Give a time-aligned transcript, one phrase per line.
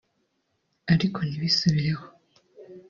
[0.93, 2.05] ariko ntibisubireho